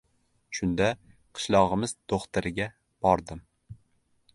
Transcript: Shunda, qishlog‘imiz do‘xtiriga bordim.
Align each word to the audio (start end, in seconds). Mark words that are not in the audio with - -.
Shunda, 0.59 0.87
qishlog‘imiz 1.39 1.95
do‘xtiriga 2.15 2.69
bordim. 3.07 3.49